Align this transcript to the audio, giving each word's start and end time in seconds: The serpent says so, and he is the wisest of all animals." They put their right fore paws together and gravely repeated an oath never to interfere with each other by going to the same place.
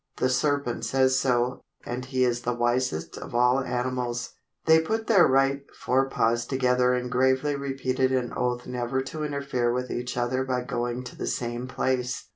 The 0.17 0.29
serpent 0.29 0.83
says 0.83 1.19
so, 1.19 1.61
and 1.85 2.05
he 2.05 2.23
is 2.23 2.41
the 2.41 2.55
wisest 2.55 3.19
of 3.19 3.35
all 3.35 3.59
animals." 3.59 4.33
They 4.65 4.79
put 4.81 5.05
their 5.05 5.27
right 5.27 5.61
fore 5.79 6.09
paws 6.09 6.47
together 6.47 6.95
and 6.95 7.11
gravely 7.11 7.55
repeated 7.55 8.11
an 8.11 8.33
oath 8.35 8.65
never 8.65 9.03
to 9.03 9.23
interfere 9.23 9.71
with 9.71 9.91
each 9.91 10.17
other 10.17 10.43
by 10.43 10.61
going 10.63 11.03
to 11.03 11.15
the 11.15 11.27
same 11.27 11.67
place. 11.67 12.27